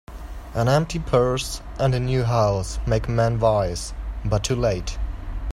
[0.55, 3.93] An empty purse, and a new house, make a man wise,
[4.25, 4.97] but too late.